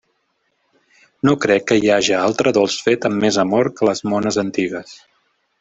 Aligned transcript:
No 1.27 1.33
crec 1.43 1.67
que 1.71 1.77
hi 1.83 1.93
haja 1.97 2.17
altre 2.29 2.55
dolç 2.59 2.79
fet 2.89 3.07
amb 3.11 3.23
més 3.27 3.41
amor 3.47 3.73
que 3.77 3.89
les 3.91 4.05
mones 4.15 4.45
antigues. 4.49 4.99